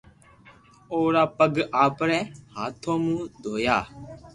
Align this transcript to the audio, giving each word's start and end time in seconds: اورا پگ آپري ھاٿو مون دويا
اورا 0.91 1.23
پگ 1.37 1.55
آپري 1.83 2.19
ھاٿو 2.55 2.93
مون 3.03 3.15
دويا 3.41 3.77